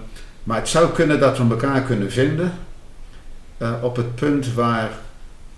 [0.44, 2.52] maar het zou kunnen dat we elkaar kunnen vinden
[3.58, 4.90] eh, op het punt waar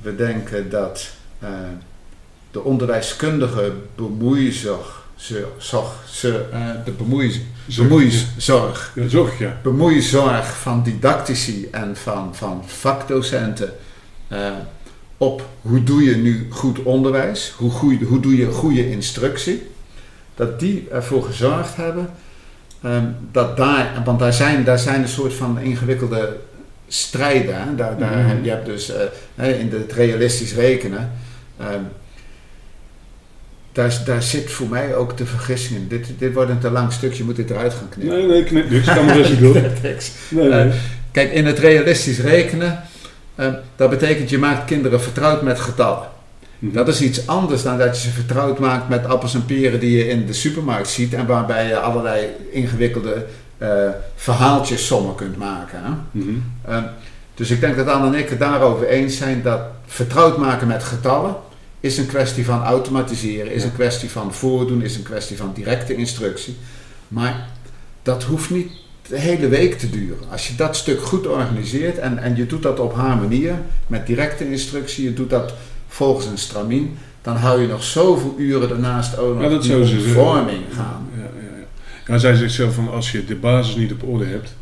[0.01, 1.49] we denken dat eh,
[2.51, 9.59] de onderwijskundige bemoeizorg, ze, zorg, ze, eh, de bemoeizorg, Ja, zorg, ja.
[9.63, 13.73] bemoeizorg van didactici en van, van vakdocenten
[14.29, 14.51] eh,
[15.17, 19.71] op hoe doe je nu goed onderwijs, hoe, goeie, hoe doe je goede instructie.
[20.35, 22.11] dat die ervoor gezorgd hebben
[22.83, 26.37] ehm, dat daar, want daar zijn, daar zijn een soort van ingewikkelde
[26.89, 27.63] strijden.
[27.63, 27.75] Hè?
[27.75, 28.45] Daar, daar, Mhm.
[28.45, 28.93] Je hebt dus
[29.35, 31.11] eh, in het realistisch rekenen.
[31.59, 31.81] ehm,
[33.73, 35.89] daar, daar zit voor mij ook de vergissing in.
[35.89, 38.17] Dit, dit wordt een te lang stukje, je moet dit eruit gaan knippen.
[38.19, 38.87] Nee, nee, knip niks.
[38.87, 39.63] Kan maar rustig doen.
[39.83, 40.11] Niks.
[40.29, 40.69] Nee, nee.
[40.69, 40.75] Eh,
[41.13, 42.83] Kijk, in het realistisch rekenen,
[43.35, 46.09] eh, dat betekent je maakt kinderen vertrouwd met getallen.
[46.59, 46.75] Mhm.
[46.75, 49.97] Dat is iets anders dan dat je ze vertrouwd maakt met appels en peren die
[49.97, 53.27] je in de supermarkt ziet en waarbij je allerlei ingewikkelde
[53.59, 53.69] eh,
[54.15, 55.79] verhaaltjes sommen kunt maken.
[55.83, 55.91] Hè?
[56.11, 56.83] Mhm.
[57.35, 60.83] Dus ik denk dat Anne en ik het daarover eens zijn dat vertrouwd maken met
[60.85, 61.35] getallen
[61.83, 65.95] is een kwestie van automatiseren, is een kwestie van voordoen, is een kwestie van directe
[65.95, 66.57] instructie.
[67.09, 67.49] Maar
[68.03, 68.71] dat hoeft niet
[69.09, 70.31] de hele week te duren.
[70.31, 73.55] Als je dat stuk goed organiseert en, en je doet dat op haar manier,
[73.87, 75.55] met directe instructie, je doet dat
[75.89, 79.85] volgens een stramien, dan hou je nog zoveel uren daarnaast ook nog Ja, dat zou
[79.85, 81.09] ze vorming gaan.
[81.17, 81.57] Ja, ja,
[82.07, 82.13] ja.
[82.13, 84.55] ja, zij zegt zelf van als je de basis niet op orde hebt,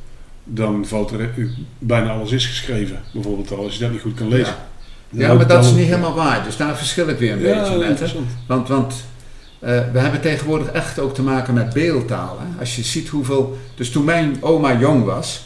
[0.44, 1.30] dan valt er
[1.78, 3.00] bijna alles is geschreven.
[3.12, 4.54] Bijvoorbeeld al als je dat niet goed kan lezen.
[4.54, 4.69] Ja.
[5.10, 6.44] Ja, maar dat is niet helemaal waar.
[6.44, 8.00] Dus daar verschil ik weer een Ja, beetje met.
[8.00, 8.06] Hè?
[8.46, 8.94] Want, want
[9.58, 12.38] eh, we hebben tegenwoordig echt ook te maken met beeldtaal.
[12.40, 12.60] Hè?
[12.60, 13.58] Als je ziet hoeveel...
[13.74, 15.44] Dus toen mijn oma jong was,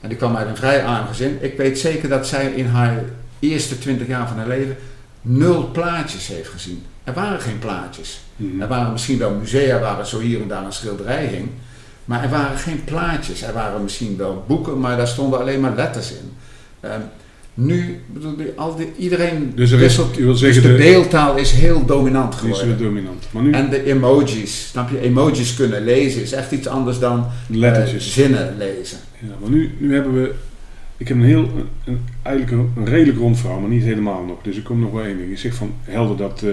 [0.00, 3.04] en die kwam uit een vrij arm gezin, ik weet zeker dat zij in haar
[3.38, 4.76] eerste twintig jaar van haar leven
[5.22, 6.82] nul plaatjes heeft gezien.
[7.04, 8.20] Er waren geen plaatjes.
[8.36, 8.60] Mhm.
[8.60, 11.48] Er waren misschien wel musea waar er zo hier en daar een schilderij hing.
[12.04, 13.42] Maar er waren geen plaatjes.
[13.42, 16.32] Er waren misschien wel boeken, maar daar stonden alleen maar letters in.
[16.80, 17.00] Ehm,
[17.54, 20.14] nu, bedoel, die- al die, iedereen Dus er is, wisselt.
[20.40, 22.66] Dus de de, beeldtaal is heel dominant is geworden.
[22.68, 23.24] weer dominant.
[23.30, 25.00] Maar nu En de emojis, snap je?
[25.00, 27.18] Emojis kunnen lezen is echt iets anders dan
[27.50, 28.12] eh, lettertjes.
[28.12, 28.98] zinnen lezen.
[29.18, 30.32] Ja, maar nu, nu hebben we.
[30.96, 31.50] Ik heb een heel,
[31.84, 34.38] een, eigenlijk een, een redelijk rond verhaal, maar niet helemaal nog.
[34.42, 35.30] Dus ik kom nog wel één ding.
[35.30, 36.50] Je zegt van helder dat eh,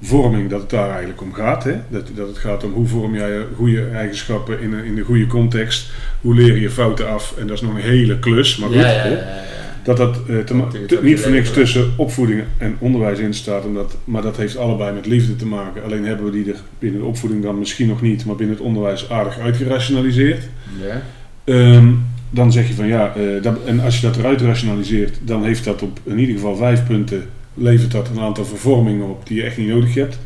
[0.00, 1.64] vorming, dat het daar eigenlijk om gaat.
[1.64, 1.74] Hè?
[1.88, 5.02] Dat, dat het gaat om hoe vorm jij je goede eigenschappen in, een, in de
[5.02, 5.90] goede context.
[6.20, 7.34] Hoe leer je fouten af.
[7.38, 8.56] En dat is nog een hele klus.
[8.56, 9.42] Maar goed, ja, ja.
[9.84, 13.64] Dat dat eh, te Dat te- niet voor niks tussen opvoeding en onderwijs in staat.
[13.64, 15.82] Omdat, maar dat heeft allebei met liefde te maken.
[15.84, 18.64] Alleen hebben we die er binnen de opvoeding dan misschien nog niet, maar binnen het
[18.64, 20.42] onderwijs aardig uitgerationaliseerd.
[20.82, 21.02] Ja.
[21.44, 21.86] Ehm,
[22.30, 25.64] dan zeg je van ja, eh, dat, en als je dat eruit rationaliseert, dan heeft
[25.64, 27.22] dat op in ieder geval vijf punten,
[27.54, 30.18] levert dat een aantal vervormingen op die je echt niet nodig hebt.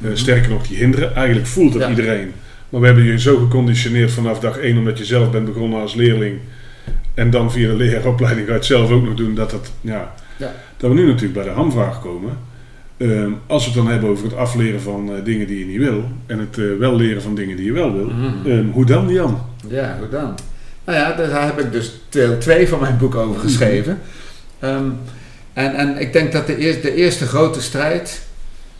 [0.00, 0.16] Eh, Mhm.
[0.16, 1.14] sterker nog, die hinderen.
[1.14, 1.88] Eigenlijk voelt Ja.
[1.88, 2.32] iedereen.
[2.68, 5.94] Maar we hebben je zo geconditioneerd vanaf dag één, omdat je zelf bent begonnen als
[5.94, 6.38] leerling.
[7.16, 10.14] En dan via de leraaropleiding ga je het zelf ook nog doen, dat, dat, ja,
[10.36, 10.52] Ja.
[10.76, 12.38] dat we nu natuurlijk bij de hamvraag komen.
[12.96, 15.78] Ehm, als we het dan hebben over het afleren van eh, dingen die je niet
[15.78, 18.46] wil, en het eh, wel leren van dingen die je wel wil, Mhm.
[18.50, 19.40] ehm, hoe dan, Jan?
[19.68, 20.34] Ja, hoe dan?
[20.84, 23.98] Nou ja, daar heb ik dus deel 2 van mijn boek over geschreven.
[24.58, 24.84] Ehm,
[25.52, 28.26] en, en ik denk dat de, eer- de eerste grote strijd,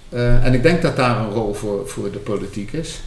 [0.08, 3.00] eh, en ik denk dat daar een rol voor, voor de politiek is,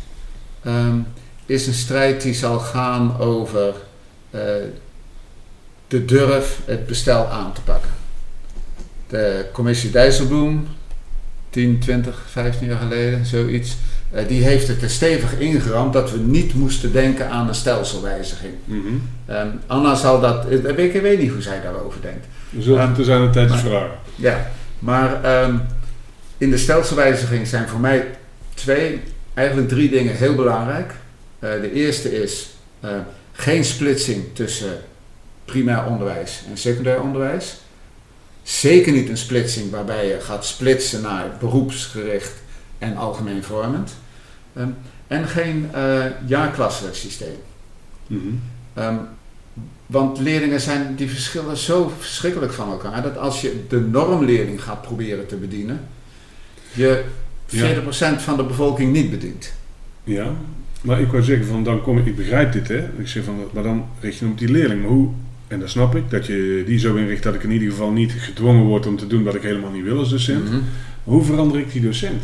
[1.45, 3.73] is een strijd die zal gaan over
[5.89, 7.89] de durf het bestel aan te pakken.
[9.07, 10.67] De commissie Dijsselbloem,
[11.49, 13.77] 10, 20, 15 jaar geleden, zoiets,
[14.11, 18.53] eh, die heeft het er stevig ingeramd dat we niet moesten denken aan een stelselwijziging.
[18.65, 18.79] Mhm.
[19.25, 22.25] Ehm, Anna zal dat, ik weet, ik weet niet hoe zij daarover denkt.
[22.49, 23.97] We zullen het te zijn de tijd vragen.
[24.15, 25.55] Ja, maar ehm,
[26.37, 28.07] in de stelselwijziging zijn voor mij
[28.53, 29.01] twee,
[29.33, 30.93] eigenlijk drie dingen heel belangrijk.
[31.39, 32.49] Eh, de eerste is
[32.79, 32.89] eh,
[33.31, 34.77] geen splitsing tussen
[35.49, 37.57] primair onderwijs en secundair onderwijs.
[38.43, 42.33] Zeker niet een splitsing waarbij je gaat splitsen naar beroepsgericht
[42.77, 43.91] en algemeen vormend.
[44.53, 44.69] Ehm,
[45.07, 47.35] en geen uh, jaarklassensysteem.
[48.07, 48.27] Mhm.
[48.73, 48.95] Ehm,
[49.85, 54.81] want leerlingen zijn, die verschillen zo verschrikkelijk van elkaar dat als je de normleerling gaat
[54.81, 55.87] proberen te bedienen,
[56.71, 57.03] je
[57.45, 59.53] 40% van de bevolking niet bedient.
[60.03, 60.31] Ja,
[60.81, 62.89] maar ik wou zeggen van dan kom ik, ik begrijp dit hè.
[62.97, 64.81] Ik zeg van, maar dan richt je hem op die leerling.
[64.81, 65.09] Maar hoe,
[65.49, 68.11] en dat snap ik, dat je die zo inricht dat ik in ieder geval niet
[68.11, 70.45] gedwongen word om te doen wat ik helemaal niet wil als docent.
[70.45, 70.59] Mhm.
[71.03, 72.21] Hoe verander ik die docent?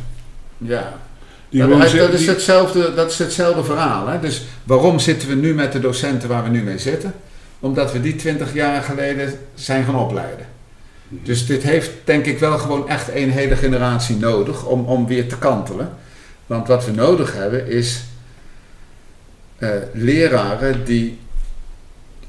[1.50, 4.08] Ja, dat, dat, is hetzelfde, dat is hetzelfde verhaal.
[4.08, 4.20] Hè?
[4.20, 7.14] Dus waarom zitten we nu met de docenten waar we nu mee zitten?
[7.60, 10.46] Omdat we die 20 jaar geleden zijn gaan opleiden.
[11.08, 15.28] Dus dit heeft denk ik wel gewoon echt een hele generatie nodig om, om weer
[15.28, 15.90] te kantelen.
[16.46, 18.04] Want wat we nodig hebben is
[19.58, 21.20] eh, leraren die.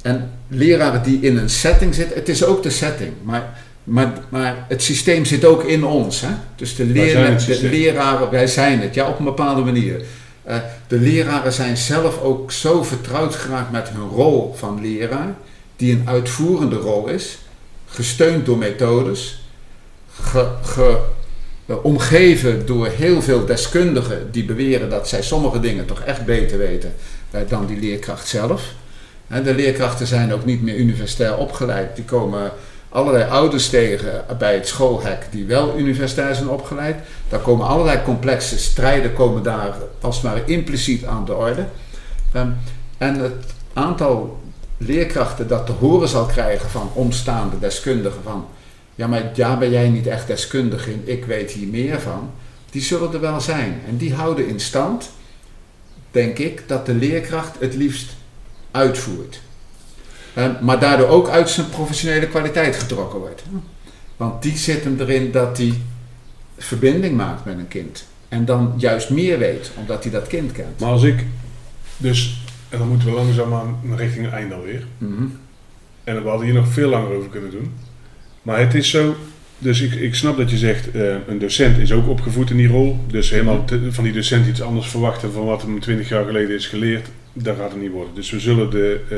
[0.03, 2.17] En leraren die in een setting zitten.
[2.17, 6.21] Het is ook de setting, maar, maar, maar het systeem zit ook in ons.
[6.21, 6.29] Hè?
[6.57, 10.03] Dus de, leren, de leraren, wij zijn het, ja, op een bepaalde manier.
[10.43, 10.57] Eh,
[10.89, 15.35] de leraren zijn zelf ook zo vertrouwd geraakt met hun rol van leraar,
[15.77, 17.39] die een uitvoerende rol is,
[17.87, 19.45] gesteund door methodes,
[20.21, 20.99] ge, ge-
[21.67, 26.59] eh, omgeven door heel veel deskundigen die beweren dat zij sommige dingen toch echt beter
[26.59, 26.95] weten
[27.31, 28.63] eh, dan die leerkracht zelf.
[29.27, 31.97] De leerkrachten zijn ook niet meer universitair opgeleid.
[31.97, 32.53] Die komen
[32.89, 36.97] allerlei ouders tegen bij het schoolhek die wel universitair zijn opgeleid.
[37.29, 41.65] Daar komen allerlei complexe strijden komen daar als het ware impliciet aan de orde.
[42.33, 42.49] Ehm,
[42.99, 44.41] en het aantal
[44.77, 48.47] leerkrachten dat te horen zal krijgen van omstaande deskundigen van
[48.97, 52.31] ja, maar daar ben jij niet echt deskundig in, ik weet hier meer van,
[52.71, 53.81] die zullen er wel zijn.
[53.89, 55.11] En die houden in stand,
[56.11, 58.17] denk ik, dat de leerkracht het liefst
[58.77, 59.41] uitvoert.
[60.63, 63.43] Maar daardoor ook uit zijn professionele kwaliteit getrokken wordt.
[64.17, 65.73] Want die zit hem erin dat hij
[66.59, 68.07] verbinding maakt met een kind.
[68.29, 70.81] En dan juist meer weet, omdat hij dat kind kent.
[70.81, 71.25] Maar als ik
[71.97, 74.85] dus, en dan moeten we langzaam aan richting het einde alweer.
[74.99, 75.39] Mm
[76.05, 77.73] En we hadden hier nog veel langer over kunnen doen.
[78.43, 79.17] Maar het is zo,
[79.59, 82.69] dus ik, ik snap dat je zegt, eh, een docent is ook opgevoed in die
[82.69, 82.99] rol.
[83.07, 86.57] Dus helemaal te- van die docent iets anders verwachten van wat hem 20 jaar geleden
[86.57, 87.09] is geleerd,
[87.45, 88.15] dat gaat het niet worden.
[88.15, 89.17] Dus we zullen de, eh,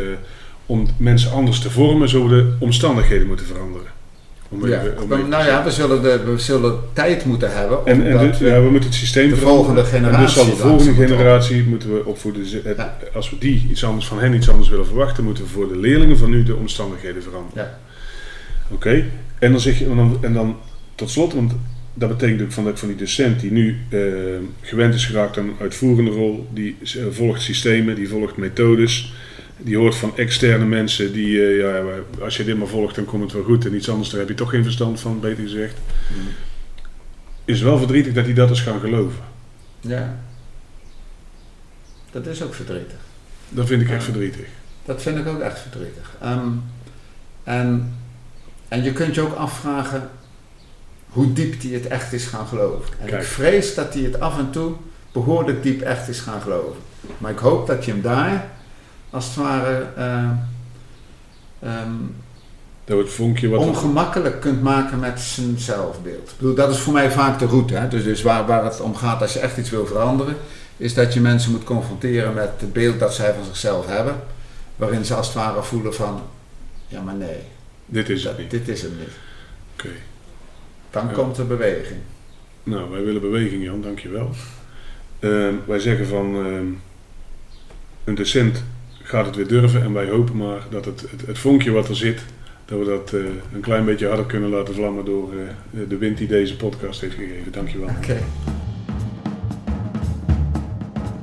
[0.66, 3.86] om mensen anders te vormen, zullen we de omstandigheden moeten veranderen.
[4.50, 7.78] Om Ja, even- om even nou ja, we zullen, de, we zullen tijd moeten hebben.
[7.86, 10.94] En, en ja, we moeten het systeem de volgende En dus generatie zal de volgende
[10.94, 12.42] generatie moeten we opvoeden.
[12.42, 12.96] Dus het- Ja.
[13.14, 15.76] Als we die iets anders van hen iets anders willen verwachten, moeten we voor de
[15.78, 17.62] leerlingen van nu de omstandigheden veranderen.
[17.64, 17.78] Ja.
[18.70, 19.04] Oké,
[19.38, 20.56] en dan zeg je, en dan, en dan
[20.94, 21.52] tot slot, want
[21.98, 24.00] dat betekent ook van, dat van die docent die nu eh,
[24.60, 29.14] gewend is geraakt aan een uitvoerende rol, die eh, volgt systemen, die volgt methodes,
[29.56, 31.82] die hoort van externe mensen die, eh, ja,
[32.20, 34.28] als je dit maar volgt, dan komt het wel goed en iets anders, daar heb
[34.28, 35.76] je toch geen verstand van, beter gezegd.
[36.14, 36.28] Mm.
[37.44, 39.20] Is wel verdrietig dat hij dat is gaan geloven.
[39.80, 40.20] Ja.
[42.10, 42.98] Dat is ook verdrietig.
[43.48, 44.46] Dat vind ik echt verdrietig.
[44.84, 46.16] Dat vind ik ook echt verdrietig.
[46.20, 46.48] Ehm,
[47.44, 47.94] en,
[48.68, 50.10] en je kunt je ook afvragen
[51.08, 52.94] hoe diep die het echt is gaan geloven.
[53.00, 53.22] En Kijk.
[53.22, 54.72] ik vrees dat hij het af en toe
[55.12, 56.80] behoorlijk diep echt is gaan geloven.
[57.18, 58.50] Maar ik hoop dat je hem daar,
[59.10, 60.30] als het ware, eh,
[61.60, 61.92] ehm,
[62.84, 63.60] Dat vonkje wat...
[63.60, 66.30] ongemakkelijk kunt maken met zijn zelfbeeld.
[66.30, 67.74] Ik bedoel, dat is voor mij vaak de route.
[67.74, 67.88] Hè?
[67.88, 70.36] Dus, dus waar, waar het om gaat als je echt iets wil veranderen,
[70.76, 74.16] is dat je mensen moet confronteren met het beeld dat zij van zichzelf hebben.
[74.76, 76.22] Waarin ze als het ware voelen van,
[76.86, 77.38] ja maar nee,
[77.86, 78.50] Dit is het niet.
[78.50, 79.08] dit is het niet.
[79.74, 79.88] Oké.
[80.90, 81.12] Dan Ja.
[81.12, 81.98] komt er beweging.
[82.62, 84.30] Nou, wij willen beweging, Jan, dankjewel.
[85.18, 86.66] Ehm wij zeggen van ehm,
[88.04, 88.64] een docent
[89.02, 91.96] gaat het weer durven en wij hopen maar dat het, het, het vonkje wat er
[91.96, 92.24] zit,
[92.64, 93.20] dat we dat eh,
[93.54, 97.14] een klein beetje harder kunnen laten vlammen door eh, de wind die deze podcast heeft
[97.14, 97.52] gegeven.
[97.52, 97.88] Dankjewel.
[97.96, 98.16] Oké.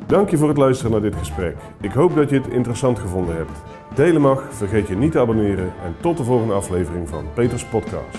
[0.07, 1.55] Dank je voor het luisteren naar dit gesprek.
[1.81, 3.51] Ik hoop dat je het interessant gevonden hebt.
[3.95, 8.17] Delen mag, vergeet je niet te abonneren en tot de volgende aflevering van Peters Podcast.